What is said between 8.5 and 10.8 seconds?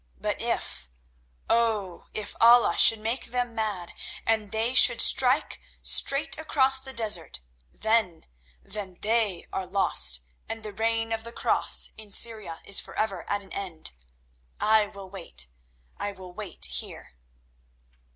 then they are lost, and the